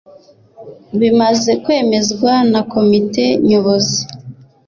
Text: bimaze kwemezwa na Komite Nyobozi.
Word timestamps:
bimaze 0.99 1.51
kwemezwa 1.63 2.33
na 2.51 2.61
Komite 2.73 3.25
Nyobozi. 3.47 3.99